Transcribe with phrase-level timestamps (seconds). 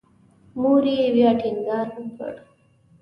[0.61, 2.33] مور یې بیا ټینګار وکړ.